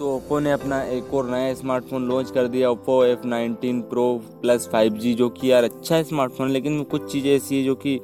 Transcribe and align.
दोस्तों 0.00 0.16
ओप्पो 0.16 0.38
ने 0.40 0.52
अपना 0.52 0.80
एक 0.82 1.12
और 1.14 1.28
नया 1.30 1.52
स्मार्टफ़ोन 1.54 2.06
लॉन्च 2.08 2.30
कर 2.30 2.46
दिया 2.48 2.68
Oppo 2.70 2.94
F 3.04 3.24
nineteen 3.26 3.80
pro 3.88 4.04
plus 4.42 4.68
five 4.72 4.92
G 4.98 5.12
जो 5.14 5.28
कि 5.30 5.50
यार 5.50 5.64
अच्छा 5.64 5.94
है 5.94 6.04
स्मार्टफ़ोन 6.04 6.50
लेकिन 6.50 6.82
कुछ 6.84 7.10
चीज़ें 7.12 7.30
ऐसी 7.30 7.56
है 7.56 7.64
जो 7.64 7.74
कि 7.74 7.98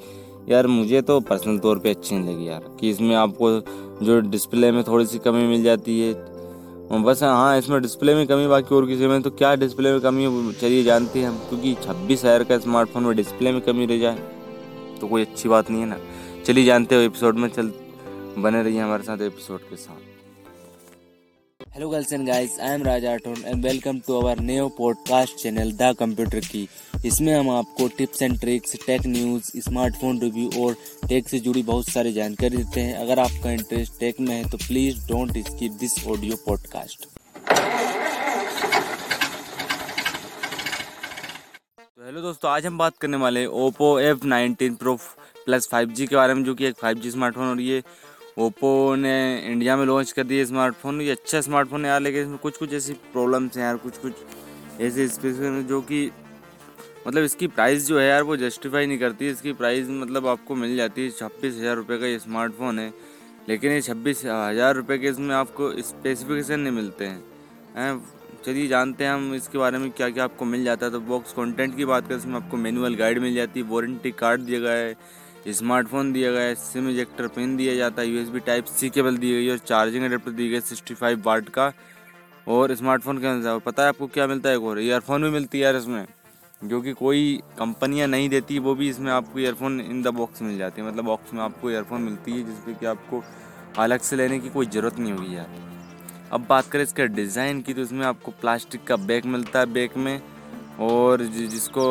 यार 0.49 0.67
मुझे 0.67 1.01
तो 1.03 1.19
पर्सनल 1.21 1.59
तौर 1.59 1.79
पे 1.79 1.91
अच्छी 1.91 2.17
नहीं 2.17 2.35
लगी 2.35 2.49
यार, 2.49 2.65
कि 2.81 2.91
इसमें 2.91 3.15
आपको 3.17 3.51
जो 4.05 4.19
डिस्प्ले 4.29 4.73
में 4.73 4.83
थोड़ी 4.85 5.07
सी 5.07 5.19
कमी 5.19 5.47
मिल 5.47 5.63
जाती 5.63 5.99
है। 6.01 7.03
बस 7.03 7.23
हाँ 7.23 7.57
इसमें 7.59 7.81
डिस्प्ले 7.83 8.15
में 8.15 8.27
कमी, 8.27 8.47
बाकी 8.47 8.75
और 8.75 8.87
किसी 8.87 9.07
में 9.07 9.23
तो 9.23 9.31
क्या 9.33 9.55
डिस्प्ले 9.57 9.93
में 9.93 10.01
कमी 10.01 10.25
है 10.25 10.53
चलिए 10.53 10.83
जानते 10.85 11.21
हैं 11.21 11.29
हम, 11.29 11.39
क्योंकि 11.49 11.75
छब्बीस 11.85 12.25
हज़ार 12.25 12.45
का 12.45 12.59
स्मार्टफ़ोन 12.59 13.05
में 13.05 13.15
डिस्प्ले 13.17 13.53
में 13.53 13.61
कमी 13.63 13.87
रह 13.87 13.99
जाए 13.99 14.19
तो 15.01 15.09
कोई 15.09 15.23
अच्छी 15.23 15.49
बात 15.49 15.71
नहीं 15.71 15.81
है 15.81 15.89
ना। 15.89 15.99
चलिए 16.45 16.65
जानते 16.65 16.95
हो 16.95 17.01
एपिसोड 17.03 17.37
में 17.37 17.49
चल, 17.49 17.73
बने 18.39 18.63
रहिए 18.63 18.81
हमारे 18.81 19.03
साथ 19.03 19.23
एपिसोड 19.23 19.69
के 19.71 19.77
साथ। 19.77 20.16
Hello 21.77 21.89
girls 21.89 22.13
and 22.13 22.27
guys 22.27 22.59
I 22.61 22.75
am 22.75 22.83
Raja 22.83 23.11
Rathore 23.11 23.43
and 23.47 23.65
welcome 23.65 23.99
to 24.07 24.15
our 24.19 24.39
new 24.41 24.69
podcast 24.77 25.37
channel 25.39 25.73
the 25.73 25.93
computer 25.99 26.39
की 26.43 26.63
इसमें 27.07 27.33
हम 27.35 27.51
आपको 27.51 27.89
tips 27.99 28.23
and 28.23 28.39
tricks 28.41 28.77
tech 28.87 29.07
news 29.07 29.51
smartphone 29.65 30.21
review 30.21 30.65
और 30.65 30.77
टेक 31.09 31.29
से 31.29 31.39
जुड़ी 31.39 31.63
बहुत 31.63 31.89
सारी 31.89 32.13
जानकारी 32.13 32.57
देते 32.57 32.81
हैं। 32.81 32.95
अगर 32.97 33.19
आपका 33.19 33.51
इंटरेस्ट 33.51 33.99
टेक 34.01 34.21
में 34.21 34.35
है 34.37 34.51
तो 34.51 34.59
please 34.59 35.07
don't 35.09 35.39
skip 35.49 35.73
this 35.81 36.07
audio 36.07 36.37
podcast 36.47 37.07
hello 41.99 42.21
दोस्तों, 42.23 42.51
आज 42.51 42.67
हम 42.67 42.79
बात 42.79 42.97
करने 43.01 43.17
वाले 43.17 43.47
Oppo 43.61 43.99
F 44.01 44.27
nineteen 44.27 44.75
pro 44.75 44.99
plus 45.45 45.69
five 45.73 45.95
के 46.01 46.15
बारे 46.17 46.35
में, 46.35 46.45
जो 46.45 46.55
कि 46.55 46.65
एक 46.67 46.77
फाइव 46.77 47.11
स्मार्टफ़ोन 47.11 47.49
और 47.49 47.61
ये 47.61 47.83
ओप्पो 48.37 48.95
ने 48.97 49.13
इंडिया 49.43 49.77
में 49.77 49.85
लॉन्च 49.87 50.11
कर 50.13 50.25
दिया 50.25 50.45
स्मार्टफ़ोन, 50.45 51.01
ये 51.01 51.11
अच्छा 51.11 51.41
स्मार्टफ़ोन 51.41 51.85
है 51.85 51.91
यार, 51.91 52.01
लेकिन 52.01 52.23
इसमें 52.23 52.39
कुछ 52.39 52.57
कुछ 52.57 52.73
ऐसी 52.75 52.93
प्रॉब्लम्स 53.13 53.57
हैं 53.57 53.65
यार 53.65 53.77
कुछ 53.79 53.99
कुछ 53.99 54.81
ऐसे 54.81 55.07
स्पेसिफिक 55.09 55.67
जो 55.67 55.81
कि 55.83 56.11
मतलब 57.07 57.23
इसकी 57.25 57.47
प्राइस 57.49 57.87
जो 57.87 57.99
है 57.99 58.07
यार, 58.09 58.23
वो 58.23 58.37
जस्टिफाई 58.37 58.87
नहीं 58.87 58.99
करती। 58.99 59.29
इसकी 59.31 59.53
प्राइस 59.55 59.89
मतलब 59.91 60.27
आपको 60.27 60.55
मिल 60.55 60.77
जाती 60.77 61.05
है 61.05 61.11
छब्बीस 61.13 61.55
हज़ार 61.55 61.77
रुपये 61.77 61.99
का 61.99 62.07
ये 62.07 62.19
स्मार्टफ़ोन 62.19 62.79
है, 62.79 62.93
लेकिन 63.49 63.73
ये 63.73 63.81
छब्बीस 63.83 64.25
हज़ार 64.25 64.75
रुपये 64.77 64.99
के 64.99 65.09
इसमें 65.09 65.35
आपको 65.35 65.73
स्पेसिफिकेशन 65.83 66.61
नहीं 66.61 66.73
मिलते 66.75 67.05
हैं। 67.07 68.01
चलिए 68.45 68.67
जानते 68.69 69.05
हैं 69.05 69.13
हम 69.13 69.35
इसके 69.35 69.59
बारे 69.59 69.79
में 69.79 69.91
क्या 69.91 70.11
क्या 70.11 70.25
आपको 70.25 70.45
मिल 70.45 70.65
जाता 70.65 70.87
है। 70.87 70.93
तो 70.93 71.01
बॉक्स 71.03 71.33
कंटेंट 71.33 71.77
की 71.77 71.85
बात 71.87 72.09
करें, 72.09 72.19
इसमें 72.19 72.37
आपको 72.37 72.57
मैनुअल 72.59 72.95
गाइड 72.97 73.19
मिल 73.19 73.35
जाती 73.35 73.61
है 73.61 73.67
वारंटी 73.69 74.11
कार्ड 74.15 74.41
दिया 74.43 74.61
गया 74.61 74.73
है 74.75 75.25
स्मार्टफ़ोन 75.47 76.13
दिया 76.13 76.31
गया 76.33 76.43
है, 76.43 76.55
सिम 76.55 76.89
इजेक्टर 76.91 77.27
पिन 77.29 77.57
दिया 77.57 77.75
जाता 77.77 78.03
है 78.03 78.09
यूएसबी 78.09 78.41
टाइप 78.41 78.65
सी 78.67 78.89
केबल 78.91 79.17
दी 79.17 79.31
गई 79.33 79.45
है 79.47 79.51
और 79.53 79.59
चार्जिंग 79.59 80.05
अडेप्टर 80.05 80.31
दी 80.33 80.49
गई 80.49 80.61
सिक्सटी 80.63 80.95
फाइव 80.95 81.23
वाट 81.27 81.49
का 81.49 81.73
और 82.47 82.75
स्मार्टफ़ोन 82.75 83.19
के 83.19 83.27
अनुसार। 83.27 83.59
पता 83.61 83.83
है 83.83 83.89
आपको 83.89 84.07
क्या 84.09 84.27
मिलता 84.27 84.49
है 84.49 84.57
एक 84.57 84.63
और? 84.63 84.81
ईयरफोन 84.81 85.23
भी 85.23 85.31
मिलती 85.31 85.59
है 85.59 85.65
यार 85.65 85.77
इसमें, 85.77 86.07
जो 86.63 86.81
कि 86.81 86.93
कोई 86.95 87.41
कंपनियाँ 87.59 88.09
नहीं 88.09 88.29
देती, 88.29 88.59
वो 88.59 88.75
भी 88.75 88.89
इसमें 88.89 89.11
आपको 89.13 89.39
ईयरफोन 89.41 89.81
इन 89.81 90.03
द 90.03 90.09
बॉक्स 90.15 90.43
मिल 90.43 90.59
जाती 90.59 90.83
है। 90.83 90.89
मतलब 90.89 91.05
बॉक्स 91.05 91.35
में 91.35 91.41
आपको 91.43 91.71
ईयरफोन 91.71 92.01
मिलती 92.03 92.33
है, 92.33 92.43
जिसपे 92.45 92.75
कि 92.75 92.87
आपको 92.87 93.23
अलग 93.79 94.01
से 94.01 94.17
लेने 94.17 94.39
की 94.39 94.49
कोई 94.49 94.67
ज़रूरत 94.67 94.99
नहीं 94.99 95.13
होगी 95.13 95.37
यार। 95.37 95.65
अब 96.33 96.47
बात 96.49 96.67
करें 96.67 96.83
इसके 96.83 97.07
डिज़ाइन 97.09 97.61
की 97.63 97.75
तो 97.75 97.83
इसमें 97.83 98.05
आपको 98.07 98.31
प्लास्टिक 98.41 98.85
का 98.85 98.97
बैग 98.99 99.27
मिलता 99.27 99.59
है 99.59 99.67
बैग 99.73 99.97
में 99.97 100.21
और 100.81 101.23
जिसको 101.25 101.83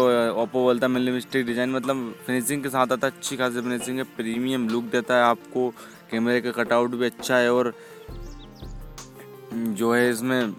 ओप्पो 0.41 0.61
बोलता 0.64 0.88
है 0.88 0.94
मिनिमलिस्टिक 0.94 1.45
डिज़ाइन 1.45 1.72
मतलब 1.72 2.14
फिनिशिंग 2.25 2.64
के 2.64 2.69
साथ 2.69 2.91
आता 2.91 3.08
है 3.08 3.14
अच्छी 3.14 3.38
खासी 3.38 3.61
फिनिशिंग 3.61 3.97
है 3.97 4.03
प्रीमियम 4.17 4.67
लुक 4.69 4.83
देता 4.91 5.16
है 5.16 5.23
आपको 5.23 5.69
कैमरे 6.11 6.41
का 6.41 6.52
कटआउट 6.53 6.91
भी 6.91 7.06
अच्छा 7.06 7.38
है 7.38 7.53
और 7.53 7.73
जो 9.53 9.94
है 9.94 10.09
इसमें 10.09 10.53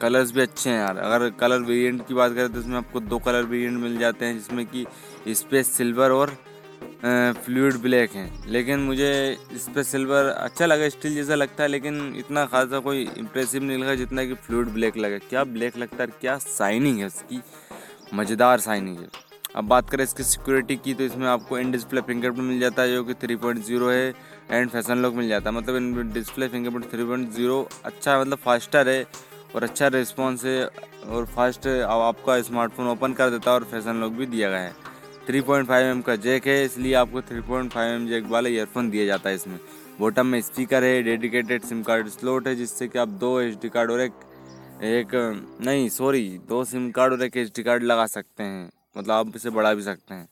कलर्स 0.00 0.32
भी 0.32 0.40
अच्छे 0.40 0.70
हैं 0.70 0.78
यार। 0.78 0.96
अगर 0.96 1.28
कलर 1.30 1.60
वेरिएंट 1.60 2.06
की 2.08 2.14
बात 2.14 2.34
करें 2.34 2.52
तो 2.52 2.60
इसमें 2.60 2.76
आपको 2.78 3.00
दो 3.02 3.18
कलर 3.18 3.44
वेरिएंट 3.44 3.78
मिल 3.80 3.98
जाते 3.98 4.24
हैं, 4.24 4.34
जिसमें 4.34 4.66
कि 4.66 5.34
स्पेस 5.34 5.72
सिल्वर 5.76 6.10
और 6.10 6.36
फ्लूड 7.00 7.76
ब्लैक 7.82 8.12
हैं। 8.12 8.46
लेकिन 8.46 8.80
मुझे 8.80 9.10
इस 9.54 9.68
पर 9.74 9.82
सिल्वर 9.84 10.24
अच्छा 10.26 10.66
लगा 10.66 10.88
स्टील 10.88 11.14
जैसा 11.14 11.34
लगता 11.34 11.62
है, 11.62 11.68
लेकिन 11.68 12.14
इतना 12.18 12.44
खासा 12.46 12.78
कोई 12.80 13.06
इम्प्रेसिव 13.18 13.62
नहीं 13.62 13.78
लगा 13.78 13.94
जितना 13.94 14.24
कि 14.24 14.34
फ्लूड 14.36 14.68
ब्लैक 14.72 14.96
लगा। 14.96 15.18
क्या 15.20 15.44
ब्लैक 15.46 15.76
लगता 15.78 16.02
है? 16.02 16.08
क्या 16.20 16.36
साइनिंग 16.38 16.98
है 16.98 17.06
उसकी 17.06 17.40
मज़ेदार 18.14 18.60
साइनिंग 18.60 18.98
है। 18.98 19.06
अब 19.56 19.64
बात 19.66 19.90
करें 19.90 20.02
इसकी 20.04 20.22
सिक्योरिटी 20.22 20.76
की 20.76 20.94
तो 20.94 21.04
इसमें 21.04 21.26
आपको 21.28 21.58
इन 21.58 21.70
डिस्प्ले 21.72 22.00
फिंगरप्रिंट 22.00 22.48
मिल 22.48 22.60
जाता 22.60 22.82
है, 22.82 22.92
जो 22.92 23.04
कि 23.04 23.14
थ्री 23.16 23.36
पॉइंट 23.36 23.64
ज़ीरो 23.64 23.88
है 23.90 24.12
एंड 24.50 24.70
फ़ैशन 24.70 24.98
लॉक 24.98 25.14
मिल 25.14 25.28
जाता 25.28 25.50
है। 25.50 25.56
मतलब 25.56 25.76
in 25.76 26.12
display 26.12 26.48
fingerprint 26.48 26.90
three 26.90 27.04
point 27.04 27.30
zero 27.32 27.68
अच्छा 27.84 28.20
मतलब 28.20 28.38
फास्टर 28.38 28.88
है, 28.88 29.06
और 29.54 29.62
अच्छा 29.62 29.88
रिस्पॉन्स 29.88 30.44
है, 30.44 30.64
और 31.06 31.24
फास्ट 31.26 31.66
आपका 31.66 32.40
स्मार्टफ़ोन 32.42 32.88
ओपन 32.88 33.12
कर 33.12 33.30
देता 33.30 33.50
है, 33.50 33.56
और 33.56 33.64
फ़ैशन 33.64 34.00
लॉक 34.00 34.12
भी 34.12 34.26
दिया 34.26 34.50
गया 34.50 34.60
है। 34.60 34.87
3.5 35.28 35.82
एम 35.82 36.00
का 36.00 36.14
जैक 36.16 36.46
है, 36.46 36.64
इसलिए 36.64 36.94
आपको 36.96 37.20
3.5 37.22 37.76
एम 37.84 38.06
जैक 38.08 38.26
वाला 38.26 38.48
ईयरफोन 38.48 38.90
दिया 38.90 39.06
जाता 39.06 39.28
है 39.28 39.34
इसमें। 39.34 39.58
बॉटम 40.00 40.26
में 40.26 40.40
स्पीकर 40.42 40.84
है 40.84 41.02
डेडिकेटेड 41.02 41.62
सिम 41.64 41.82
कार्ड 41.82 42.08
स्लोट 42.10 42.48
है, 42.48 42.54
जिससे 42.56 42.88
कि 42.88 42.98
आप 42.98 43.08
दो 43.20 43.40
एच 43.40 43.58
डी 43.62 43.68
कार्ड 43.68 43.90
और 43.90 44.00
एक 44.00 44.12
एक, 44.80 45.14
नहीं 45.60 45.88
सॉरी 45.90 46.26
दो 46.48 46.64
सिम 46.64 46.90
कार्ड 46.90 47.12
और 47.12 47.22
एक 47.22 47.36
एच 47.36 47.52
डी 47.56 47.62
कार्ड 47.62 47.82
लगा 47.82 48.06
सकते 48.08 48.42
हैं। 48.42 48.70
मतलब 48.96 49.10
आप 49.10 49.32
इसे 49.36 49.50
बढ़ा 49.50 49.72
भी 49.74 49.82
सकते 49.82 50.14
हैं। 50.14 50.28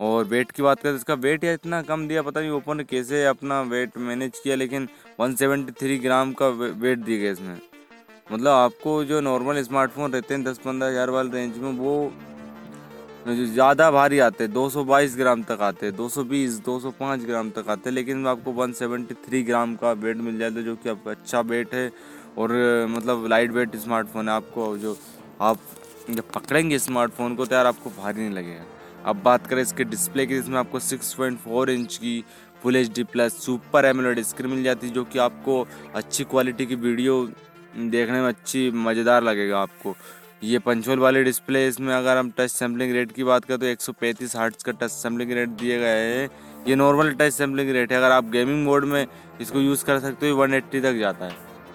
और 0.00 0.24
वेट 0.26 0.50
की 0.50 0.62
बात 0.62 0.80
करें 0.80 0.92
तो 0.92 0.96
इसका 0.96 1.14
वेट 1.16 1.44
या 1.44 1.52
इतना 1.52 1.80
कम 1.82 2.06
दिया, 2.08 2.22
पता 2.22 2.40
नहीं 2.40 2.50
ओप्पो 2.50 2.74
ने 2.74 2.84
कैसे 2.84 3.24
अपना 3.26 3.60
वेट 3.64 3.96
मैनेज 3.98 4.38
किया, 4.38 4.56
लेकिन 4.56 4.88
173 5.20 5.98
ग्राम 6.02 6.32
का 6.32 6.48
वेट 6.48 6.98
दिया 6.98 7.18
गया 7.18 7.32
इसमें। 7.32 7.58
मतलब 8.32 8.50
आपको 8.50 9.02
जो 9.04 9.20
नॉर्मल 9.22 9.62
स्मार्टफ़ोन 9.62 10.12
रहते 10.12 10.34
हैं, 10.34 10.42
दस 10.44 10.58
पंद्रह 10.58 10.88
हज़ार 10.88 11.10
वाले 11.10 11.30
रेंज 11.32 11.56
में, 11.58 11.72
वो 11.72 12.12
जो 13.28 13.44
ज़्यादा 13.46 13.90
भारी 13.90 14.18
आते 14.20 14.44
हैं 14.44 14.52
222 14.52 15.16
ग्राम 15.16 15.42
तक 15.42 15.60
आते 15.62 15.86
हैं 15.86 15.94
220 15.96 16.58
205 16.64 17.24
ग्राम 17.26 17.50
तक 17.50 17.68
आते 17.68 17.88
हैं, 17.88 17.94
लेकिन 17.94 18.26
आपको 18.26 18.52
173 18.54 19.42
ग्राम 19.46 19.74
का 19.76 19.92
वेट 19.94 20.16
मिल 20.18 20.38
जाता 20.38 20.58
है, 20.58 20.64
जो 20.64 20.74
कि 20.76 20.88
आपका 20.88 21.10
अच्छा 21.10 21.40
वेट 21.42 21.74
है, 21.74 21.90
और 22.38 22.52
मतलब 22.90 23.26
लाइट 23.26 23.50
वेट 23.52 23.76
स्मार्टफ़ोन 23.76 24.28
है 24.28 24.34
आपको 24.34 24.76
जो 24.78 24.96
आप 25.40 25.58
जब 26.10 26.30
पकड़ेंगे 26.34 26.78
स्मार्टफ़ोन 26.78 27.34
को 27.36 27.46
तो 27.46 27.54
यार 27.54 27.66
आपको 27.66 27.90
भारी 27.92 28.20
नहीं 28.20 28.30
लगेगा। 28.30 28.64
अब 29.04 29.22
बात 29.24 29.46
करें 29.46 29.62
इसके 29.62 29.84
डिस्प्ले 29.86 30.26
की, 30.26 30.34
जिसमें 30.34 30.58
आपको 30.58 30.80
6.4 30.80 31.70
इंच 31.70 31.96
की 31.96 32.22
full 32.62 32.76
H 32.76 32.92
D 32.92 33.02
plus 33.06 33.36
super 33.42 33.84
AMOLED 33.84 34.20
screen 34.22 34.50
मिल 34.50 34.62
जाती 34.64 34.86
है, 34.86 34.92
जो 34.94 35.04
कि 35.04 35.18
आपको 35.20 35.66
अच्छी 35.94 36.24
क्वालिटी 36.26 36.66
की 36.66 36.74
वीडियो 36.76 37.24
देखने 37.76 38.20
में 38.20 38.28
अच्छी, 38.28 38.70
मज़ेदार 38.72 39.22
लगेगा 39.22 39.60
आपको। 39.60 39.94
ये 40.42 40.58
पंचोल 40.58 40.98
वाले 40.98 41.22
डिस्प्ले 41.24 41.66
इसमें 41.68 41.92
अगर 41.94 42.16
हम 42.16 42.30
टच 42.30 42.50
सैम्पलिंग 42.50 42.92
रेट 42.92 43.12
की 43.12 43.24
बात 43.24 43.44
करें 43.44 43.58
तो 43.58 43.66
एक 43.66 43.80
सौ 43.80 43.92
पैंतीस 43.92 44.34
का 44.34 44.72
टच 44.72 44.90
सैम्पलिंग 44.90 45.30
रेट 45.32 45.48
दिए 45.60 45.78
गए 45.78 46.04
हैं। 46.04 46.28
ये 46.66 46.74
नॉर्मल 46.74 47.10
टच 47.12 47.32
सैम्पलिंग 47.32 47.70
रेट 47.70 47.92
है। 47.92 47.98
अगर 47.98 48.10
आप 48.10 48.28
गेमिंग 48.30 48.64
मोड 48.64 48.84
में 48.84 49.06
इसको 49.40 49.60
यूज़ 49.60 49.84
कर 49.84 49.98
सकते 50.00 50.30
हो 50.30 50.36
वन 50.36 50.54
एट्टी 50.54 50.80
तक 50.80 50.98
जाता 50.98 51.24
है। 51.24 51.32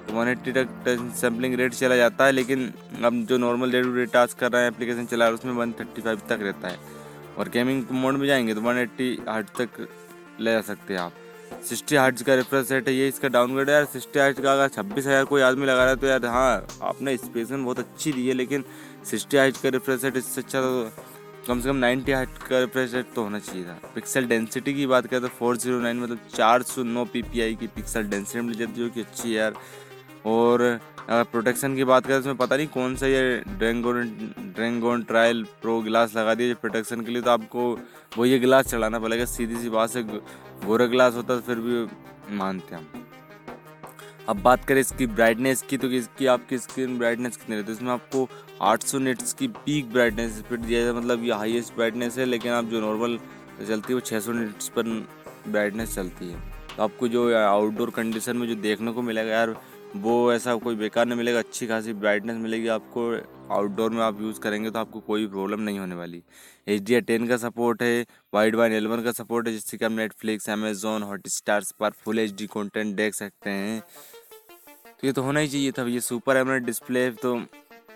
तो 0.08 0.14
वन 0.14 0.28
एट्टी 0.28 0.52
तक 0.52 0.70
टच 0.86 1.14
सैम्पलिंग 1.16 1.56
रेट 1.56 1.74
चला 1.74 1.96
जाता 1.96 2.26
है, 2.26 2.32
लेकिन 2.32 2.72
अब 3.04 3.24
जो 3.26 3.38
normal 3.38 3.72
day 3.72 3.82
to 3.84 3.94
day 3.96 4.06
task 4.14 4.40
कर 4.40 4.52
रहे 4.52 4.62
हैं 4.62 4.72
एप्लीकेशन 4.72 5.06
चला 5.06 5.26
रहे 5.26 5.34
उसमें 5.34 5.54
वन 5.54 5.72
थर्टी 5.80 6.02
फाइव 6.02 6.22
तक 6.30 6.40
रहता 6.42 6.68
है। 6.68 6.78
और 7.38 7.50
गेमिंग 7.50 7.84
मोड 7.92 8.18
में 8.18 8.28
जाएँगे 8.28 8.54
तो 8.54 8.62
वन 8.62 8.78
एट्टी 8.78 9.18
हार्ट 9.30 9.50
तक 9.60 9.88
ले 10.40 10.52
जा 10.52 10.62
सकते 10.64 10.94
हैं 10.94 11.02
आप। 11.02 11.14
सिक्सटी 11.64 11.96
हार्ट्स 11.96 12.24
का 12.24 12.36
रिफ्रेश 12.36 12.72
रेट 12.72 12.88
है 12.88 12.94
ये, 12.96 13.08
इसका 13.08 13.28
डाउनग्रेड 13.30 13.70
है 13.70 13.76
यार। 13.76 13.86
सिक्सटी 13.88 14.20
हार्ट्स 14.20 14.42
का 14.42 14.54
अगर 14.54 14.68
छब्बीस 14.70 15.06
हज़ार 15.08 15.26
कोई 15.26 15.42
आदमी 15.42 15.66
लगा 15.66 15.84
रहा 15.84 15.90
है 15.90 15.96
तो 15.96 16.08
यार 16.08 16.26
हाँ 16.28 16.66
आपने 16.84 17.16
स्पेसन 17.18 17.66
बहुत 17.66 17.80
अच्छी 17.80 18.12
दी 18.12 18.28
है, 18.28 18.34
लेकिन 18.34 18.64
सिक्सटी 19.06 19.38
हार्ट्स 19.38 19.62
का 19.62 19.70
रिफ्रेश 19.70 20.04
रेट 20.04 20.18
इससे 20.18 20.42
अच्छा 20.42 20.62
तो 20.62 20.92
कम 21.48 21.60
से 21.62 21.70
कम 21.70 21.76
नाइन्टी 21.76 22.12
हार्ट 22.12 22.38
का 22.40 22.60
रिफ्रेश 22.60 22.94
रेट 22.94 23.06
तो 23.16 23.24
होना 23.24 23.40
चाहिए 23.40 23.64
था। 23.66 23.80
पिक्सल 23.96 24.26
डेंसिटी 24.28 24.74
की 24.74 24.86
बात 24.88 25.08
करें 25.08 25.22
तो 25.22 25.28
फोर 25.30 25.58
ज़ीरो 25.58 25.80
नाइन 25.80 26.00
मतलब 26.00 26.20
चार 26.36 26.62
सौ 26.64 26.84
नौ 26.84 27.06
पी 27.06 27.22
पी 27.24 27.42
आई 27.42 27.56
की 27.56 27.68
पिक्सल 27.70 28.04
डेंसिटी 28.10 28.42
मिल 28.42 28.56
जाती 28.56 28.72
है 28.72 28.88
जो 28.88 28.94
कि 28.94 29.02
अच्छी 29.02 29.30
है 29.30 29.36
यार। 29.36 29.54
और 30.26 30.62
अगर 30.62 31.24
प्रोटेक्शन 31.32 31.76
की 31.76 31.84
बात 31.84 32.06
करें 32.08 32.22
तो 32.24 32.34
पता 32.36 32.56
नहीं 32.56 32.68
कौन 32.74 32.96
सा 32.96 33.08
ये 33.08 33.42
dragon 33.50 34.04
dragon 34.56 35.02
trail 35.04 35.44
pro 35.62 35.80
glass 35.82 36.16
लगा 36.16 36.34
दिया 36.34 36.56
प्रोटेक्शन 36.62 37.02
के 37.02 37.12
लिए 37.12 37.22
तो 37.22 37.32
आपको 37.32 37.72
वो 38.18 38.26
ये 38.26 38.38
गिलास 38.40 38.68
चढ़ाना 38.68 39.00
पड़ेगा। 39.00 39.26
सीधी 39.26 39.56
सी 39.56 39.70
बात 39.70 39.90
से 39.90 40.04
गोरा 40.66 40.86
ग्लास 40.86 41.14
होता 41.14 41.36
तो 41.36 41.42
फिर 41.42 41.60
भी 41.60 42.36
मानते 42.38 42.76
हम। 42.76 42.88
अब 44.30 44.42
बात 44.42 44.66
करें 44.66 44.80
इसकी 44.82 45.06
ब्राइटनेस 45.08 45.62
की 45.62 45.78
तो 45.78 45.88
इसकी 45.90 46.26
आपकी 46.26 46.58
स्क्रीन 46.58 46.98
ब्राइटनेस 46.98 47.38
कितनी 47.38 47.56
रहती 47.56 47.68
है? 47.68 47.78
इसमें 47.78 47.92
आपको 47.92 48.28
800 48.64 49.00
निट्स 49.00 49.34
की 49.34 49.48
पीक 49.48 49.92
ब्राइटनेस 49.92 50.42
पर 50.52 50.58
दिया 50.58 50.84
जाए 50.84 50.94
मतलब 50.94 51.24
ये 51.24 51.34
हाईएस्ट 51.34 51.76
ब्राइटनेस 51.76 52.18
है, 52.18 52.26
लेकिन 52.26 52.52
आप 52.52 52.66
जो 52.66 52.82
नॉर्मल 52.82 53.18
चलती 53.68 53.94
है, 53.94 53.94
वो 53.94 54.02
600 54.02 54.34
निट्स 54.34 54.70
पर 54.70 54.84
ब्राइटनेस 55.48 55.96
चलती 55.96 56.30
है। 56.32 56.40
तो 56.78 56.84
आपको 56.84 57.08
जो 57.08 57.36
आउटडोर 57.38 57.90
कंडीशन 57.90 58.38
में 58.38 58.48
जो 58.48 58.56
देखने 58.56 58.92
को 58.92 59.02
मिलेगा 59.02 59.32
यार, 59.32 59.56
वो 59.96 60.34
ऐसा 60.34 60.56
कोई 60.56 60.76
बेकार 60.76 61.06
नहीं 61.06 61.18
मिलेगा, 61.18 61.40
अच्छी 61.40 61.68
खासी 61.68 61.94
ब्राइटनेस 61.94 62.38
मिलेगी 62.38 62.68
आपको 62.68 63.12
आउटडोर 63.52 63.92
में 63.92 64.02
आप 64.04 64.22
यूज़ 64.22 64.40
करेंगे 64.40 64.70
तो 64.72 64.80
आपको 64.80 65.00
कोई 65.02 65.28
प्रॉब्लम 65.28 65.62
नहीं 65.62 65.80
होने 65.80 65.96
वाली। 65.96 66.22
एच 66.68 66.82
डी 66.82 67.00
टेन 67.02 67.28
का 67.28 67.38
सपोर्ट 67.38 67.82
है 67.84 68.06
वाइड 68.34 68.56
वाइन 68.56 68.74
एलेवन 68.74 69.04
का 69.04 69.12
सपोर्ट 69.12 69.48
है, 69.48 69.54
जिससे 69.54 69.78
कि 69.78 69.86
आप 69.86 69.92
नेटफ्लिक्स 69.92 70.50
अमेजोन 70.50 71.04
हॉट 71.04 71.28
स्टार्स 71.30 71.72
पर 71.80 71.90
फुल 72.04 72.20
एच 72.20 72.34
डी 72.34 72.48
कॉन्टेंट 72.48 72.96
देख 72.96 73.14
सकते 73.14 73.50
हैं। 73.50 73.82
तो 73.82 75.08
ये 75.08 75.14
तो 75.14 75.22
होना 75.22 75.40
ही 75.40 75.48
चाहिए 75.48 75.72
था 75.72 75.88
ये 75.88 76.00
सुपर 76.02 76.38
एमरेट 76.38 76.64
डिस्प्ले 76.64 77.10
तो 77.12 77.40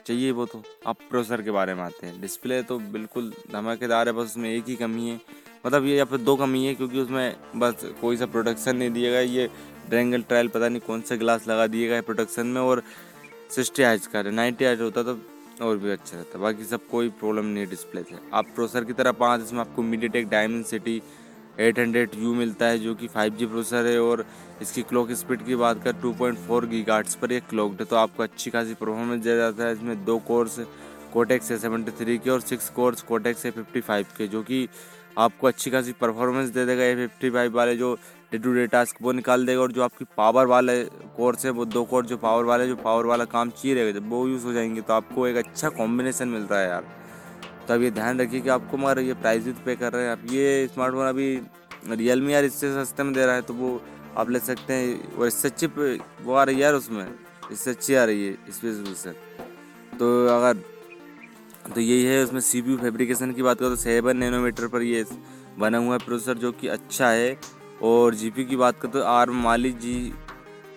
चाहिए 0.07 0.31
वो 0.31 0.45
तो। 0.45 0.61
अब 0.87 0.95
प्रोसेसर 1.09 1.41
के 1.41 1.51
बारे 1.51 1.73
में 1.73 1.81
आते 1.83 2.07
हैं। 2.07 2.19
डिस्प्ले 2.21 2.61
तो 2.63 2.77
बिल्कुल 2.79 3.31
धमाकेदार 3.51 4.07
है, 4.07 4.13
बस 4.13 4.25
उसमें 4.25 4.49
एक 4.49 4.67
ही 4.67 4.75
कमी 4.75 5.09
है। 5.09 5.19
मतलब 5.65 5.85
ये 5.85 5.95
यहाँ 5.95 6.07
पर 6.07 6.17
दो 6.19 6.35
कमी 6.35 6.65
है, 6.65 6.73
क्योंकि 6.75 6.99
उसमें 6.99 7.35
बस 7.55 7.85
कोई 8.01 8.17
सा 8.17 8.25
प्रोडक्शन 8.27 8.75
नहीं 8.77 8.91
दिया 8.91 9.11
गया 9.11 9.21
ये 9.21 9.49
ड्रेंगल 9.89 10.21
ट्रायल 10.21 10.47
पता 10.47 10.69
नहीं 10.69 10.81
कौन 10.81 11.01
सा 11.01 11.15
ग्लास 11.15 11.47
लगा 11.47 11.67
दिए 11.67 11.87
गए 11.89 12.01
प्रोडक्शन 12.01 12.47
में 12.47 12.61
और 12.61 12.83
सिक्सटी 13.51 13.83
आइज़ 13.83 14.07
का 14.09 14.21
नाइन्टी 14.23 14.65
आइज़ 14.65 14.81
होता 14.81 15.03
तो 15.03 15.19
और 15.61 15.77
भी 15.77 15.91
अच्छा 15.91 16.17
रहता 16.17 16.39
बाकी 16.39 16.63
सब 16.65 16.87
कोई 16.87 17.09
प्रॉब्लम 17.19 17.45
नहीं 17.45 17.67
डिस्प्ले 17.67 18.01
से 18.03 18.15
आप 18.33 18.47
प्रोसेसर 18.55 18.83
की 18.85 18.93
तरह 18.93 19.11
पाँच, 19.13 19.41
इसमें 19.41 19.59
आपको 19.59 19.81
मीडियाटेक 19.83 20.27
डायमंड 20.29 20.65
सिटी 20.65 21.01
800 21.61 22.15
यू 22.15 22.33
मिलता 22.33 22.65
है, 22.65 22.79
जो 22.79 22.93
कि 22.95 23.07
फाइव 23.07 23.35
जी 23.35 23.45
प्रोसेसर 23.45 23.85
है, 23.85 23.99
और 24.01 24.25
इसकी 24.61 24.81
क्लॉक 24.83 25.11
स्पीड 25.13 25.45
की 25.45 25.55
बात 25.55 25.83
कर 25.83 25.93
टू 26.01 26.11
पॉइंट 26.13 26.37
फोर 26.47 26.65
गी 26.65 26.81
गार्ड्स 26.83 27.15
पर 27.15 27.31
यह 27.31 27.41
क्लॉकड 27.49 27.79
है 27.79 27.85
तो 27.85 27.95
आपको 27.95 28.23
अच्छी 28.23 28.51
खासी 28.51 28.73
परफॉर्मेंस 28.73 29.23
दिया 29.23 29.35
जाता 29.35 29.63
है। 29.63 29.73
इसमें 29.73 30.05
दो 30.05 30.17
कोर्स 30.27 30.59
कोटेक्स 31.13 31.51
है 31.51 31.57
सेवेंटी 31.57 31.91
थ्री 31.97 32.17
के 32.17 32.29
और 32.29 32.41
सिक्स 32.41 32.69
कोर्स 32.69 33.01
कोटेक्स 33.03 33.45
है 33.45 33.51
फिफ्टी 33.51 33.81
फाइव 33.81 34.05
के, 34.17 34.27
जो 34.27 34.41
कि 34.43 34.67
आपको 35.17 35.47
अच्छी 35.47 35.71
खासी 35.71 35.91
परफॉर्मेंस 36.01 36.49
दे 36.49 36.65
देगा 36.65 36.83
ए 36.83 36.95
फिफ्टी 36.95 37.29
फाइव 37.29 37.55
वाले 37.55 37.75
जो 37.77 37.93
डे 38.31 38.37
टू 38.37 38.53
डे 38.53 38.65
टास्क 38.67 38.97
वो 39.01 39.11
निकाल 39.11 39.45
देगा 39.45 39.61
और 39.61 39.71
जो 39.71 39.83
आपकी 39.83 40.05
पावर 40.17 40.45
वाले 40.47 40.83
कोर्स 41.17 41.45
है, 41.45 41.51
वो 41.51 41.65
दो 41.67 41.83
कोर्स 41.85 42.07
जो 42.07 42.17
पावर 42.17 42.43
वाले 42.45 42.67
जो 42.67 42.75
पावर 42.77 43.05
वाला 43.05 43.25
काम 43.27 43.49
चाहिए 43.51 43.75
रहेगा, 43.75 43.99
जब 43.99 44.09
वो 44.09 44.27
यूज़ 44.27 44.45
हो 44.45 44.53
जाएँगे 44.53 44.81
तो 44.81 44.93
आपको 44.93 45.27
एक 45.27 45.37
अच्छा 45.37 45.69
कॉम्बिनेशन 45.71 46.27
मिलता 46.29 46.59
है 46.59 46.67
यार। 46.67 46.85
तो 47.67 47.73
अब 47.73 47.81
ये 47.83 47.91
ध्यान 47.91 48.19
रखिए 48.21 48.41
कि 48.41 48.49
आपको 48.49 48.77
मगर 48.77 48.99
ये 49.01 49.13
प्राइस 49.15 49.43
भी 49.43 49.51
पे 49.65 49.75
कर 49.75 49.93
रहे 49.93 50.03
हैं 50.03 50.11
आप। 50.11 50.31
ये 50.31 50.67
स्मार्टफ़ोन 50.73 51.07
अभी 51.07 51.39
रियल 51.87 52.21
मी 52.21 52.33
यार 52.33 52.45
इससे 52.45 52.73
सस्ते 52.75 53.03
में 53.03 53.13
दे 53.13 53.25
रहा 53.25 53.35
है 53.35 53.41
तो 53.41 53.53
वो 53.53 53.81
आप 54.17 54.29
ले 54.29 54.39
सकते 54.41 54.73
हैं, 54.73 55.15
और 55.15 55.27
इससे 55.27 55.47
अच्छी 55.47 55.67
वो 55.67 56.33
आ 56.33 56.43
रही 56.43 56.55
है 56.55 56.61
यार 56.61 56.73
उसमें। 56.75 57.05
इससे 57.51 57.71
अच्छी 57.71 57.95
आ 57.95 58.03
रही 58.03 58.27
है 58.27 58.33
स्पेसिफिकेशन 58.51 59.97
तो 59.99 60.07
अगर 60.29 60.57
तो 61.71 61.81
यही 61.81 62.03
है, 62.03 62.23
उसमें 62.23 62.39
सी 62.41 62.61
पी 62.61 62.75
फेब्रिकेशन 62.77 63.31
की 63.33 63.41
बात 63.41 63.59
करो 63.59 63.69
तो 63.69 63.75
सेवन 63.75 64.17
नैनोमीटर 64.17 64.67
पर 64.67 64.81
ये 64.81 65.05
बना 65.59 65.77
हुआ 65.77 65.93
है 65.93 66.05
प्रोसेसर 66.05 66.37
जो 66.37 66.51
कि 66.51 66.67
अच्छा 66.69 67.09
है। 67.09 67.37
और 67.83 68.15
जी 68.15 68.29
की 68.39 68.55
बात 68.55 68.79
करो 68.79 68.91
तो 68.91 69.03
ARM 69.05 69.29
Mali 69.31 69.71
G 69.73 69.93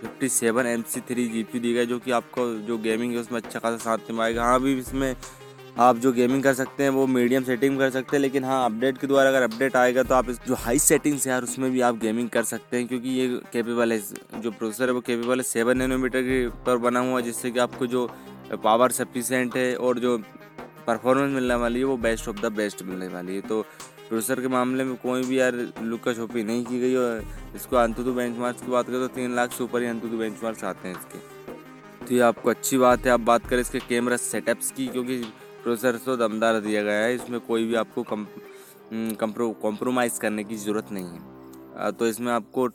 fifty 0.01 0.29
seven 0.29 0.67
M 0.67 0.83
C 0.89 1.01
three 1.01 1.27
G 1.29 1.43
P 1.43 1.59
दी 1.61 1.73
गई 1.75 1.87
जो 1.87 1.99
कि 1.99 2.11
आपको 2.11 2.47
जो 2.59 2.79
गेमिंग 2.79 3.13
है, 3.13 3.19
उसमें 3.19 3.41
अच्छा 3.41 3.59
खासा 3.59 3.77
साथ 3.79 4.11
में 4.11 4.25
आएगा 4.25 4.45
हाँ 4.45 4.61
भी 4.61 4.79
इसमें 4.79 5.15
आप 5.79 5.97
जो 5.99 6.13
गेमिंग 6.13 6.43
कर 6.43 6.55
सकते 6.55 6.83
हैं, 6.83 6.91
वो 6.91 7.07
मीडियम 7.07 7.45
सेटिंग 7.45 7.79
कर 7.79 7.91
सकते 7.91 8.17
हैं, 8.17 8.21
लेकिन 8.23 8.45
हाँ 8.45 8.65
अपडेट 8.65 8.99
के 8.99 9.07
द्वारा 9.07 9.31
अगर 9.31 9.43
अपडेट 9.43 9.77
आएगा 9.77 10.03
तो 10.03 10.15
आप 10.15 10.31
इस 10.31 10.41
जो 10.47 10.55
हाई 10.57 10.79
सेटिंग्स 10.81 11.27
है 11.27 11.33
यार, 11.33 11.43
उसमें 11.43 11.71
भी 11.71 11.81
आप 11.81 11.99
गेमिंग 11.99 12.29
कर 12.31 12.43
सकते 12.45 12.77
हैं, 12.77 12.87
क्योंकि 12.89 13.09
ये 13.11 13.29
केपेबल 13.53 13.93
है, 13.93 14.01
जो 14.35 14.51
प्रोसेसर 14.51 14.89
है 14.89 14.93
वो 14.93 15.01
केपेबल 15.01 15.37
है। 15.37 15.43
सेवन 15.45 15.79
नैनोमीटर 15.79 16.23
के 16.23 16.47
पर 16.67 16.77
बना 16.79 17.01
हुआ 17.01 17.19
है, 17.19 17.25
जिससे 17.25 17.51
कि 17.51 17.59
आपको 17.59 17.87
जो 17.87 18.07
पावर 18.55 18.91
सफिशेंट 18.93 19.57
है 19.57 19.75
और 19.77 19.99
जो 19.99 20.17
परफॉर्मेंस 20.91 21.35
मिलने 21.35 21.55
वाली 21.57 21.79
है, 21.79 21.85
वो 21.85 21.97
बेस्ट 21.99 22.29
ऑफ़ 22.29 22.41
द 22.41 22.53
बेस्ट 22.55 22.83
मिलने 22.83 23.09
वाली 23.09 23.35
है। 23.35 23.41
तो 23.43 23.63
प्रोसेसर 24.09 24.41
के 24.41 24.49
मामले 24.51 24.85
में 24.85 24.95
कोई 24.99 25.23
भी 25.25 25.39
यार 25.39 25.55
लुका 25.83 26.13
छोपी 26.13 26.43
नहीं 26.45 26.65
की 26.65 26.79
गई 26.81 26.95
और 26.97 27.25
इसको 27.57 27.77
अंतुतु 27.79 28.13
बेंच 28.13 28.35
की 28.35 28.71
बात 28.71 28.87
करें 28.87 29.01
तो 29.01 29.09
तीन 29.11 29.35
लाख 29.37 29.53
से 29.53 29.65
ऊपर 29.65 29.83
ही 29.83 29.89
अंतुतु 29.89 30.19
बेंच 30.19 30.65
आते 30.65 30.89
हैं 30.89 30.95
इसके। 30.95 31.19
तो 32.07 32.15
ये 32.15 32.21
आपको 32.23 32.51
अच्छी 32.51 32.79
बात 32.79 33.07
है, 33.07 33.13
आप 33.13 33.21
बात 33.23 33.47
करें 33.47 33.61
इसके 33.61 33.79
कैमरा 33.81 34.17
सेटअप्स 34.19 34.71
की, 34.71 34.87
क्योंकि 34.89 35.17
प्रोसेसर 35.63 35.99
तो 36.05 36.17
दमदार 36.19 36.61
दिया 36.61 36.83
गया 36.83 37.05
है, 37.05 37.15
इसमें 37.15 37.41
कोई 37.41 37.67
भी 37.67 37.75
आपको 37.77 38.03
कम 38.05 38.27
कॉम्प्रोमाइज़ 39.63 40.19
करने 40.21 40.45
की 40.45 40.57
ज़रूरत 40.57 40.93
नहीं 40.93 41.07
है। 41.07 41.91
तो 41.93 42.07
इसमें 42.07 42.33
आपको 42.33 42.67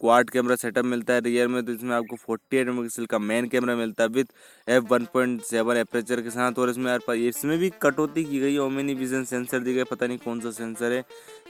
क्वाड 0.00 0.30
कैमरा 0.30 0.56
सेटअप 0.56 0.84
मिलता 0.84 1.14
है 1.14 1.20
रियर 1.20 1.48
में 1.48 1.64
तो 1.64 1.72
इसमें 1.72 1.94
आपको 1.96 2.16
48 2.16 2.54
एट 2.54 2.68
मेगापिक्सल 2.68 3.06
का 3.06 3.18
मेन 3.20 3.46
कैमरा 3.48 3.74
मिलता 3.76 4.04
है 4.04 4.08
with 4.10 4.26
F 4.66 4.84
one 4.90 5.06
point 5.12 5.42
seven 5.42 5.76
aperture 5.76 6.20
के 6.20 6.30
साथ। 6.30 6.58
और 6.58 6.70
इसमें 6.70 7.14
इसमें 7.14 7.58
भी 7.58 7.70
कटौती 7.82 8.24
की 8.24 8.40
गई 8.40 8.56
ओमिनी 8.58 8.94
विजन 8.94 9.24
सेंसर 9.24 9.60
दी 9.60 9.74
गई 9.74 9.84
पता 9.90 10.06
नहीं 10.06 10.18
कौन 10.18 10.40
सा 10.40 10.50
सेंसर 10.52 10.92
है। 10.92 10.98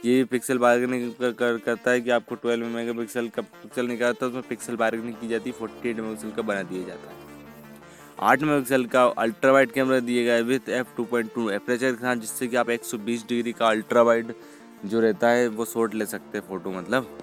ये 0.05 0.15
भी 0.15 0.25
पिक्सल 0.27 0.59
बार्गेनिंग 0.59 1.11
कर, 1.13 1.33
कर, 1.33 1.59
करता 1.59 1.91
है 1.91 2.01
कि 2.01 2.11
आपको 2.11 2.37
12 2.47 2.75
मेगापिक्सल 2.75 3.29
का 3.29 3.43
पिक्सल 3.43 3.87
निकालता 3.89 4.25
है 4.25 4.31
उसमें 4.31 4.49
पिक्सल 4.49 4.77
बार्गेनिंग 4.77 5.15
की 5.17 5.29
जाती 5.29 5.51
है 5.51 5.57
फोर्टी 5.59 5.89
एट 5.89 5.97
मेगापिक्सल 5.97 6.31
का 6.31 6.43
बना 6.45 6.63
दिया 6.65 6.87
जाता 6.87 7.11
है। 7.11 7.17
आठ 8.23 8.43
मेगापिक्सल 8.43 8.85
का 8.87 9.05
अल्ट्रा 9.19 9.53
वाइड 9.53 9.73
कैमरा 9.73 10.01
दिया 10.03 10.23
गया 10.25 10.35
है 10.35 10.43
with 10.45 10.69
F 10.71 10.97
two 10.97 11.05
point 11.07 11.35
two 11.35 11.49
aperture 11.51 11.93
के 11.93 12.03
साथ 12.03 12.17
जिससे 12.17 12.47
कि 12.47 12.57
आप 12.57 12.71
120 12.71 13.29
डिग्री 13.29 13.53
का 13.53 13.69
अल्ट्रा 13.69 14.03
वाइड 14.03 14.33
जो 14.85 15.01
रहता 15.01 15.29
है 15.31 15.47
वो 15.51 15.65
शॉट 15.67 15.95
ले 15.95 16.07
सकते 16.07 16.39
हैं 16.39 16.49
फ़ोटो 16.49 16.71
मतलब। 16.73 17.17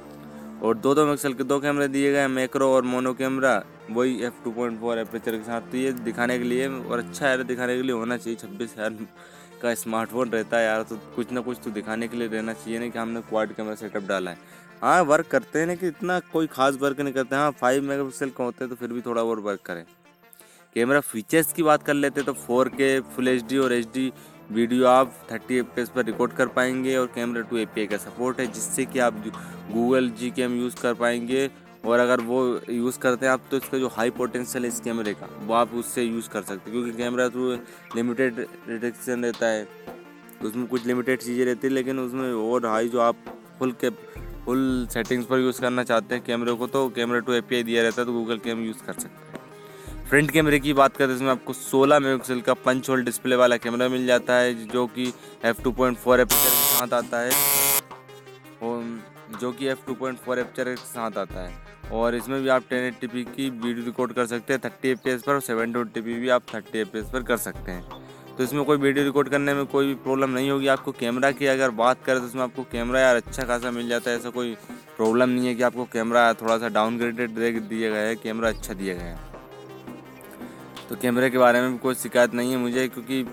और 0.56 0.78
दो 0.78 0.94
दो 0.96 1.02
मेगापिक्सल 1.02 1.34
के 1.34 1.44
दो 1.44 1.60
कैमरे 1.60 1.88
दिए 1.88 2.12
गए 2.12 2.28
मैक्रो 2.30 2.72
और 2.74 2.84
मोनो 2.84 3.13
कैमरा। 3.13 3.62
वही 3.92 4.22
F 4.24 4.44
two 4.44 4.52
point 4.52 4.80
four 4.80 5.00
aperture 5.00 5.31
के 5.31 5.44
साथ 5.44 5.62
तो 5.72 5.78
ये 5.78 5.92
दिखाने 5.94 6.38
के 6.40 6.44
लिए 6.44 6.68
और 6.68 7.00
अच्छा 7.00 7.28
है, 7.28 7.44
दिखाने 7.44 7.75
के 7.75 7.81
लिए 7.81 7.96
होना 7.96 8.18
चाहिए। 8.18 8.38
छब्बीस 8.38 8.74
हज़ार 8.74 8.94
का 9.62 9.74
स्मार्टफ़ोन 9.75 10.30
रहता 10.30 10.57
है 10.57 10.66
यार 10.66 10.84
तो 10.84 10.98
कुछ 11.16 11.31
ना 11.31 11.42
कुछ 11.42 11.57
तो 11.63 11.72
दिखाने 11.72 12.07
के 12.07 12.18
लिए 12.18 12.28
रहना 12.28 12.54
चाहिए 12.54 12.80
नहीं 12.80 12.92
कि 12.92 13.00
हमने 13.00 13.22
क्वाड 13.24 13.54
कैमरा 13.56 13.75
सेटअप 13.75 14.07
डाला 14.07 14.31
है। 14.31 14.38
हाँ 14.81 15.02
वर्क 15.04 15.28
करते 15.28 15.60
हैं 15.60 15.68
ना 15.68 15.75
कि 15.75 15.88
इतना 15.88 16.19
कोई 16.31 16.48
खास 16.48 16.78
वर्क 16.81 17.00
नहीं 17.00 17.13
करते। 17.13 17.36
हाँ 17.36 17.51
फाइव 17.51 17.84
मेगा 17.84 18.04
पिक्सल 18.04 18.30
का 18.30 18.44
होते 18.44 18.63
हैं 18.63 18.69
तो 18.69 18.75
फिर 18.75 18.94
भी 18.94 19.01
थोड़ा 19.01 19.24
और 19.24 19.40
वर्क 19.40 19.62
करें। 19.66 19.84
कैमरा 20.75 21.00
फीचर्स 21.01 21.54
की 21.54 21.63
बात 21.63 21.84
कर 21.84 21.94
लेते 21.94 22.22
तो 22.22 22.34
फोर 22.36 22.69
के 22.72 23.00
फुल 23.16 23.28
एचडी 23.28 23.58
और 23.58 23.74
एचडी 23.74 24.12
वीडियो 24.52 24.86
आप 24.88 25.14
थर्टी 25.32 25.58
एफ़ 25.58 25.90
पर 25.92 26.06
रिकॉर्ड 26.06 26.34
कर 26.34 26.48
पाएँगे 26.48 26.96
और 26.98 27.06
कैमरा 27.16 27.42
टू 27.42 27.58
ए 27.58 27.66
का 27.78 27.98
सपोर्ट 27.98 28.40
है, 28.40 28.46
जिससे 28.48 28.86
कि 28.86 29.00
आप 29.00 29.14
गूगल 29.72 30.10
जी 30.20 30.30
कैम 30.32 30.58
यूज़ 30.58 30.76
कर 30.82 30.94
पाएँगे। 30.94 31.50
और 31.86 32.00
अगर 32.00 32.22
वो 32.22 32.42
यूज़ 32.70 33.00
करते 33.00 33.26
हैं 33.26 33.34
आप 33.34 33.42
तो 33.52 33.58
इसका 33.58 33.78
जो 33.78 33.88
हाई 33.88 34.10
पोटेंशियल 34.12 34.64
है 34.64 34.70
इस 34.70 34.80
कैमरे 34.80 35.14
का, 35.14 35.28
वो 35.42 35.54
आप 35.54 35.74
उससे 35.76 36.04
यूज़ 36.04 36.30
कर 36.30 36.42
सकते 36.42 36.72
हैं। 36.72 36.72
क्योंकि 36.72 36.98
कैमरा 36.98 37.28
थ्रू 37.30 37.52
लिमिटेड 37.96 38.46
रिडक्शन 38.70 39.26
रहता 39.26 39.48
है, 39.48 39.68
उसमें 40.44 40.68
कुछ 40.68 40.86
लिमिटेड 40.86 41.20
चीज़ें 41.20 41.46
रहती 41.46 41.68
है, 41.68 41.74
लेकिन 41.74 42.00
उसमें 42.00 42.32
और 42.32 42.66
हाई 42.66 42.88
जो 42.88 43.00
आप 43.02 43.16
फुल 43.60 43.72
के 43.84 43.90
फुल 44.46 44.88
सेटिंग्स 44.92 45.26
पर 45.28 45.40
यूज़ 45.40 45.62
करना 45.62 45.84
चाहते 45.84 46.16
हैं 46.16 46.24
कैमरे 46.24 46.54
को 46.54 46.68
तो 46.68 46.88
कैमरा 46.96 47.20
टू 47.20 47.34
एपीआई 47.34 47.64
दिया 47.64 47.84
रहता 47.84 48.02
है 48.02 48.06
तो 48.06 48.14
गूगल 48.14 48.40
कैम 48.40 48.66
यूज़ 48.66 48.84
कर 48.86 48.94
सकते 48.94 49.28
हैं। 49.28 49.35
फ्रंट 50.10 50.31
कैमरे 50.31 50.60
की 50.60 50.74
बात 50.74 50.98
करें 50.98 51.10
तो 51.10 51.16
इसमें 51.16 51.30
आपको 51.30 51.54
16 51.54 52.00
मेगापिक्सल 52.00 52.42
का 52.42 52.54
पंच 52.54 52.90
होल 52.90 53.04
डिस्प्ले 53.04 53.36
वाला 53.36 53.57
कैमरा 53.57 53.88
मिल 53.90 54.06
जाता 54.07 54.34
है, 54.34 54.54
जो 54.66 54.86
कि 54.88 55.13
F 55.46 55.62
two 55.63 55.72
point 55.72 55.98
four 55.98 56.19
aperture 56.19 56.50
के 56.50 56.66
साथ 56.68 56.94
आता 56.94 57.19
है। 57.19 57.31
और 58.63 58.84
जो 59.42 59.52
कि 59.52 59.68
F 59.68 59.80
two 59.88 59.94
point 59.94 60.19
four 60.19 60.40
aperture 60.40 60.69
के 60.69 60.75
साथ 60.75 61.18
आता 61.18 61.48
है। 61.48 61.92
और 61.92 62.16
इसमें 62.16 62.42
भी 62.44 62.50
आप 62.50 62.63
टेन 62.69 62.84
एट 62.84 63.00
टी 63.02 63.24
की 63.25 63.50
वीडियो 63.50 63.86
रिकॉर्ड 63.86 64.13
कर 64.13 64.25
सकते 64.25 64.54
हैं 64.54 64.62
थर्टी 64.66 64.90
एफ़ 64.90 65.22
पर, 65.25 65.34
और 65.34 65.42
सेवन 65.42 65.74
टू 65.74 66.02
भी 66.02 66.30
आप 66.30 66.44
थर्टी 66.54 66.80
एफ़ 66.80 67.12
पर 67.13 67.24
कर 67.24 67.38
सकते 67.38 67.72
हैं। 67.72 67.84
तो 68.38 68.44
इसमें 68.44 68.63
कोई 68.65 68.77
वीडियो 68.77 69.06
रिकॉर्ड 69.06 69.30
करने 69.30 69.53
में 69.53 69.65
कोई 69.65 69.88
भी 69.88 69.96
प्रॉब्लम 69.96 70.30
नहीं 70.30 70.50
होगी। 70.50 70.68
आपको 70.68 70.91
कैमरा 70.91 71.32
की 71.32 71.46
अगर 71.48 71.70
बात 71.74 72.03
करें 72.06 72.20
तो 72.20 72.27
इसमें 72.27 72.44
आपको 72.44 72.63
कैमरा 72.72 73.00
यार 73.00 73.15
अच्छा 73.15 73.44
खासा 73.44 73.72
मिल 73.72 73.89
जाता 73.89 74.12
है, 74.12 74.18
ऐसा 74.18 74.30
कोई 74.30 74.56
प्रॉब्लम 74.98 75.30
नहीं 75.30 75.48
है 75.48 75.56
कि 75.56 75.63
आपको 75.63 75.86
कैमरा 75.94 76.34
थोड़ा 76.34 76.58
सा 76.58 76.70
डाउनग्रेडेड 76.70 77.32
दिया 77.32 77.89
गया 77.89 78.01
है, 78.01 78.15
कैमरा 78.15 78.50
अच्छा 78.50 78.74
दिया 78.74 78.96
गया 78.96 79.06
है। 79.06 79.25
तो 80.89 80.96
कैमरे 80.96 81.30
के 81.30 81.38
बारे 81.38 81.62
में 81.62 81.77
कोई 81.80 81.96
शिकायत 81.96 82.34
नहीं 82.34 82.51
है 82.51 82.58
मुझे, 82.60 82.88
क्योंकि 82.88 83.25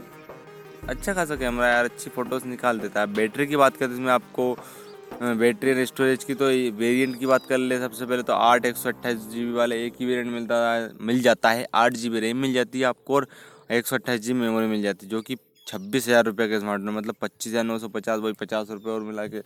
अच्छा 0.89 1.13
खासा 1.15 1.37
कैमरा 1.37 1.69
यार, 1.69 1.85
अच्छी 1.85 2.11
फ़ोटोज़ 2.11 2.47
निकाल 2.47 2.79
देता 2.81 3.01
है। 3.01 3.07
बैटरी 3.15 3.47
की 3.47 3.57
बात 3.57 3.77
करें, 3.77 3.93
इसमें 3.93 4.13
आपको 4.13 4.57
बैटरी 5.23 5.71
एंड 5.71 5.85
स्टोरेज 5.87 6.25
की 6.25 6.35
तो 6.35 6.47
वेरिएंट 6.75 7.19
की 7.19 7.27
बात 7.27 7.47
कर 7.47 7.59
ले, 7.59 7.79
सबसे 7.79 8.07
पहले 8.07 8.23
तो 8.23 8.33
आठ, 8.35 8.67
एक 8.67 8.77
सौ 8.77 8.89
अट्ठाईस 8.89 9.19
जी 9.31 9.45
बी 9.45 9.53
वाले 9.53 9.85
एक 9.87 9.95
ही 10.01 10.07
वेरिएंट 10.07 10.33
मिलता 10.33 10.57
है, 10.65 10.91
मिल 11.01 11.21
जाता 11.23 11.51
है। 11.51 11.67
आठ 11.75 11.93
जी 11.95 12.09
बी 12.11 12.21
रैम 12.21 12.37
मिल 12.39 12.53
जाती 12.53 12.81
है 12.81 12.85
आपको 12.87 13.15
और 13.15 13.27
एक 13.71 13.87
सौ 13.87 13.97
अट्ठाईस 13.97 14.21
जी 14.21 14.33
मेमोरी 14.35 14.67
मिल 14.67 14.83
जाती 14.83 15.07
है, 15.07 15.11
जो 15.11 15.21
कि 15.21 15.37
छब्बीस 15.67 16.09
हज़ार 16.09 16.25
रुपये 16.25 16.49
का 16.49 16.59
स्मार्टफ़ोन 16.59 16.95
मतलब 16.95 17.15
पच्चीस 17.21 17.53
हज़ार 17.53 17.65
नौ 17.65 17.79
सौ 17.79 17.89
पचास 17.91 18.21
वही 18.21 18.33
पचास 18.41 18.71
रुपये 18.71 18.93
और 18.93 19.03
मिला 19.03 19.27
के 19.27 19.43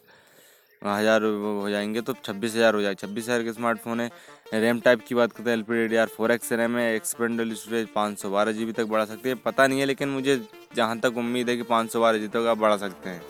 हज़ार 0.82 1.22
हो 1.22 1.68
जाएँगे 1.70 2.00
तो 2.00 2.14
छब्बीस 2.24 2.54
हज़ार 2.54 2.74
हो 2.74 2.80
जाएगा। 2.82 3.06
छब्बीस 3.06 3.24
हज़ार 3.24 3.42
के 3.42 3.52
स्मार्टफ़ोन 3.52 4.00
है 4.00 4.10
रैम 4.54 4.80
टाइप 4.80 5.00
की 5.08 5.14
बात 5.14 5.32
करते 5.32 5.50
हैं 5.50 5.56
L 5.56 5.62
P 5.62 5.74
D 5.74 5.86
D 5.88 5.96
R 5.96 6.06
four 6.06 6.32
X 6.32 6.52
RAM 6.52 6.76
है 6.76 6.94
एक्सपेंडल 6.96 7.52
स्टोरेज 7.54 7.86
पाँच 7.94 8.18
सौ 8.18 8.28
बारह 8.30 8.52
जी 8.52 8.64
बी 8.64 8.72
तक 8.72 8.84
बढ़ा 8.86 9.04
सकते 9.04 9.28
हैं, 9.28 9.38
पता 9.38 9.66
नहीं 9.66 9.80
है, 9.80 9.86
लेकिन 9.86 10.08
मुझे 10.08 10.36
जहाँ 10.76 10.98
तक 11.00 11.16
उम्मीद 11.18 11.48
है 11.48 11.56
कि 11.56 11.62
पाँच 11.64 11.90
सौ 11.92 12.00
बारह 12.00 12.18
जी 12.18 12.28
तक 12.28 12.46
आप 12.48 12.58
बढ़ा 12.58 12.76
सकते 12.76 13.10
हैं। 13.10 13.22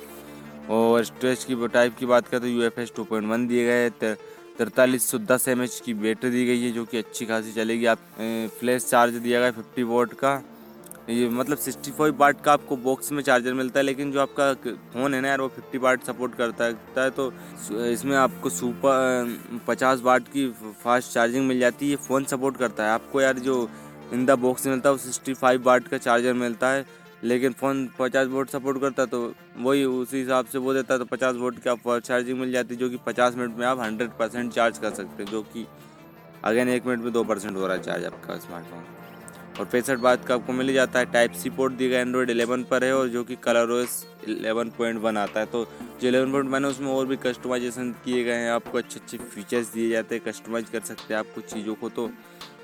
और 0.70 1.04
स्टोरेज 1.04 1.44
की 1.44 1.68
टाइप 1.68 1.96
की 1.98 2.06
बात 2.06 2.28
करें 2.28 2.40
तो 2.40 2.48
U 2.48 2.62
F 2.62 2.80
S 2.80 2.92
two 2.96 3.04
point 3.04 3.28
one 3.28 3.46
दिए 3.46 3.64
गए 3.64 3.88
तिरतालीस 4.00 5.08
सौ 5.10 5.18
दस 5.20 5.48
एम 5.48 5.62
एच 5.62 5.80
की 5.84 5.94
बैटरी 5.94 6.30
दी 6.30 6.44
गई 6.46 6.60
है, 6.60 6.70
जो 6.72 6.84
कि 6.84 6.98
अच्छी 6.98 7.26
खासी 7.26 7.52
चलेगी। 7.52 7.86
आप 7.86 7.98
फ्लैश 8.60 8.84
चार्ज 8.84 9.14
दिया 9.14 9.40
गया 9.40 9.50
फिफ्टी 9.52 9.82
वोट 9.84 10.12
का। 10.14 10.40
ये 11.08 11.28
मतलब 11.28 11.58
सिक्सटी 11.58 11.90
फाइव 11.90 12.16
वाट 12.18 12.40
का 12.44 12.52
आपको 12.52 12.76
बॉक्स 12.76 13.10
में 13.12 13.22
चार्जर 13.22 13.54
मिलता 13.54 13.78
है, 13.80 13.84
लेकिन 13.84 14.10
जो 14.12 14.20
आपका 14.20 14.52
फ़ोन 14.92 15.14
है 15.14 15.20
ना 15.20 15.28
यार, 15.28 15.40
वो 15.40 15.48
फिफ्टी 15.48 15.78
वाट 15.78 16.02
सपोर्ट 16.04 16.34
करता 16.36 16.64
है 16.96 17.10
तो 17.10 17.32
इसमें 17.86 18.16
आपको 18.16 18.50
सुपर 18.50 19.60
पचास 19.66 20.00
वाट 20.04 20.28
की 20.28 20.48
फास्ट 20.82 21.12
चार्जिंग 21.12 21.46
मिल 21.48 21.60
जाती 21.60 21.90
है 21.90 21.96
फ़ोन 21.98 22.24
सपोर्ट 22.24 22.56
करता 22.56 22.84
है। 22.84 22.90
आपको 22.90 23.20
यार 23.20 23.38
जो 23.38 23.68
इन 24.12 24.26
द 24.26 24.30
बॉक्स 24.40 24.66
मिलता 24.66 24.88
है, 24.88 24.92
वो 24.92 24.98
सिक्सटी 24.98 25.34
फाइव 25.34 25.62
वाट 25.66 25.88
का 25.88 25.98
चार्जर 25.98 26.32
मिलता 26.34 26.70
है, 26.70 26.84
लेकिन 27.24 27.52
फ़ोन 27.52 27.88
पचास 27.98 28.26
वोट 28.28 28.50
सपोर्ट 28.50 28.80
करता 28.80 29.06
तो 29.06 29.22
वही 29.58 29.84
उसी 29.84 30.18
हिसाब 30.18 30.46
से 30.46 30.58
वो 30.58 30.74
देता 30.74 30.94
है 30.94 30.98
तो 30.98 31.04
पचास 31.06 31.36
वोट 31.36 31.62
की 31.62 31.70
आप 31.70 31.88
चार्जिंग 32.00 32.38
मिल 32.40 32.52
जाती 32.52 32.76
जो 32.76 32.90
कि 32.90 32.98
पचास 33.06 33.36
मिनट 33.36 33.56
में 33.58 33.66
आप 33.66 33.80
हंड्रेड 33.80 34.10
परसेंट 34.18 34.52
चार्ज 34.52 34.78
कर 34.78 34.90
सकते 34.92 35.22
हैं, 35.22 35.30
जो 35.30 35.42
कि, 35.44 35.66
अगेन 36.44 36.68
एक 36.68 36.86
मिनट 36.86 37.00
में 37.00 37.12
दो 37.12 37.24
परसेंट 37.24 37.56
हो 37.56 37.66
रहा 37.66 37.76
है 37.76 37.82
चार्ज 37.82 38.04
आपका 38.04 38.36
स्मार्टफ़ोन 38.38 38.84
और 39.58 39.64
पैंसठ 39.64 39.98
बाद 39.98 40.24
का 40.24 40.34
आपको 40.34 40.52
मिल 40.52 40.72
जाता 40.72 40.98
है? 40.98 41.04
टाइप 41.12 41.32
सी 41.32 41.50
पोर्ट 41.50 41.72
दिया 41.74 41.88
गया 41.90 42.00
एंड्रॉइड 42.00 42.30
एलेवन 42.30 42.62
पर 42.64 42.84
है 42.84 42.94
और 42.96 43.08
जो 43.08 43.22
कि 43.24 43.36
Color 43.44 43.70
OS 43.70 44.04
eleven 44.28 44.70
point 44.78 45.00
one 45.02 45.16
आता 45.16 45.40
है। 45.40 45.46
तो 45.46 45.64
जो 46.00 46.08
एलेवन 46.08 46.32
पॉइंट 46.32 46.50
वन 46.50 46.64
है, 46.64 46.70
उसमें 46.70 46.88
और 46.88 47.06
भी 47.06 47.16
कस्टमाइजेशन 47.16 47.90
किए 48.04 48.24
गए 48.24 48.34
हैं। 48.34 48.50
आपको 48.50 48.78
अच्छे 48.78 49.00
अच्छे 49.00 49.18
फीचर्स 49.18 49.72
दिए 49.74 49.88
जाते 49.90 50.14
हैं 50.14 50.24
कस्टमाइज 50.24 50.68
कर 50.70 50.80
सकते 50.82 51.14
हैं 51.14 51.18
आप 51.18 51.34
कुछ 51.34 51.52
चीज़ों 51.52 51.74
को 51.74 51.88
तो 51.88 52.10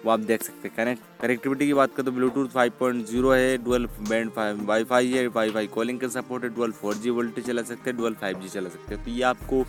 वो 0.05 0.11
आप 0.11 0.21
देख 0.21 0.43
सकते 0.43 0.69
हैं। 0.69 0.77
कनेक्ट 0.77 1.03
कनेक्टिविटी 1.21 1.67
की 1.67 1.75
बात 1.75 1.95
करें 1.95 2.05
तो 2.07 2.13
ब्लूटूथ 2.13 2.49
5.0 2.49 3.33
है 3.33 3.57
डुअल 3.65 3.87
बैंड 4.01 4.31
वाई 4.61 4.85
फाई 4.85 5.13
है 5.13 5.27
वाई 5.29 5.51
फाई 5.51 5.67
कॉलिंग 5.69 6.01
का 6.01 6.09
सपोर्ट 6.11 6.45
है 6.45 6.51
डुअल 6.55 6.73
जी 6.95 7.11
वोल्टेज 7.11 7.47
चला 7.47 7.63
सकते 7.63 7.91
हैं 7.91 7.97
डुअल 7.99 8.17
जी 8.23 8.49
चला 8.49 8.69
सकते 8.69 8.95
हैं। 8.95 9.05
तो 9.05 9.11
ये 9.11 9.23
आपको 9.23 9.65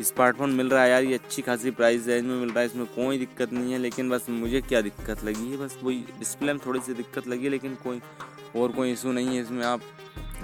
स्मार्टफ़ोन 0.00 0.50
मिल 0.50 0.68
रहा 0.70 0.82
है 0.82 0.90
यार, 0.90 1.04
ये 1.04 1.14
अच्छी 1.14 1.42
खासी 1.42 1.70
प्राइस 1.70 2.06
रेंज 2.06 2.24
में 2.24 2.34
मिल 2.36 2.48
रहा 2.48 2.60
है, 2.60 2.66
इसमें 2.66 2.86
कोई 2.86 3.18
दिक्कत 3.18 3.52
नहीं 3.52 3.72
है, 3.72 3.78
लेकिन 3.78 4.10
बस 4.10 4.26
मुझे 4.30 4.60
क्या 4.60 4.80
दिक्कत 4.80 5.24
लगी 5.24 5.50
है, 5.50 5.56
बस 5.56 5.78
वही 5.82 5.98
डिस्प्ले 6.18 6.52
में 6.52 6.60
थोड़ी 6.66 6.80
सी 6.80 6.94
दिक्कत 6.94 7.28
लगी 7.28 7.44
है, 7.44 7.50
लेकिन 7.50 7.74
कोई 7.84 8.00
और 8.56 8.72
कोई 8.72 8.92
इशू 8.92 9.12
नहीं 9.12 9.36
है 9.36 9.42
इसमें। 9.42 9.64
आप 9.64 9.80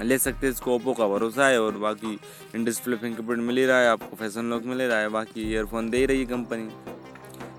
ले 0.02 0.18
सकते 0.18 0.46
हैं, 0.46 0.52
इसको 0.54 0.75
ओप्पो 0.75 0.92
का 0.92 1.06
भरोसा 1.08 1.46
है 1.49 1.61
और 1.62 1.78
बाकी 1.78 2.18
इन 2.54 2.64
डिस्प्ले 2.64 2.96
फिंगरप्रिंट 2.96 3.42
मिल 3.42 3.58
ही 3.58 3.64
रहा 3.66 3.80
है, 3.80 3.88
आपको 3.88 4.16
फ़ैशन 4.16 4.50
लॉक 4.50 4.64
मिल 4.64 4.82
रहा 4.82 4.99
है, 4.99 5.08
बाकी 5.11 5.50
ईयरफोन 5.52 5.90
दे 5.90 6.04
रही 6.06 6.20
है 6.20 6.26
कंपनी 6.26 6.68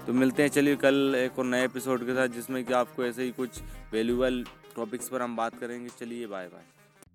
तो 0.07 0.13
मिलते 0.13 0.43
हैं, 0.43 0.49
चलिए 0.49 0.75
कल 0.75 1.15
एक 1.17 1.39
और 1.39 1.45
नए 1.45 1.63
एपिसोड 1.65 2.05
के 2.05 2.13
साथ, 2.13 2.27
जिसमें 2.27 2.63
कि 2.65 2.73
आपको 2.73 3.05
ऐसे 3.05 3.23
ही 3.23 3.31
कुछ 3.31 3.61
वैल्यूबल 3.93 4.43
टॉपिक्स 4.75 5.09
पर 5.09 5.21
हम 5.21 5.35
बात 5.35 5.59
करेंगे। 5.59 5.89
चलिए 5.99 6.27
bye 6.27 6.47
bye 6.47 6.74